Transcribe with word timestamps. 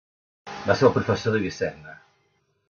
Va 0.69 0.75
ser 0.79 0.87
el 0.89 0.95
professor 0.95 1.37
d'Avicenna. 1.37 1.95